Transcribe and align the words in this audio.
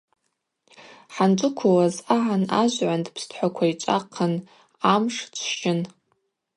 Хӏанджвыквылуаз 1.13 1.95
агӏан 2.15 2.43
ажвгӏванд 2.61 3.05
пстхӏва 3.15 3.47
квайчӏва 3.55 3.97
хъын, 4.13 4.33
амш 4.93 5.15
чвщын. 5.35 5.79